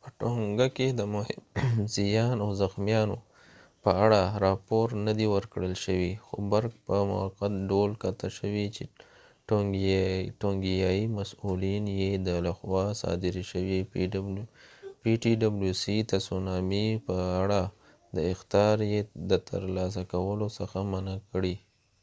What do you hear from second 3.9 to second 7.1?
اړه راپور ندی ورکړل شوی خو برق په